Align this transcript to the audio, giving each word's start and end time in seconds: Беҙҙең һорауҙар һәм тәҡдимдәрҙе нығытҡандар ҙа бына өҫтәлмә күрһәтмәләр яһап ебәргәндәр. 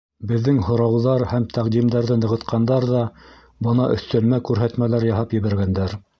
Беҙҙең 0.29 0.55
һорауҙар 0.69 1.25
һәм 1.33 1.45
тәҡдимдәрҙе 1.57 2.17
нығытҡандар 2.21 2.89
ҙа 2.93 3.03
бына 3.69 3.87
өҫтәлмә 3.99 4.43
күрһәтмәләр 4.51 5.09
яһап 5.13 5.39
ебәргәндәр. 5.41 5.97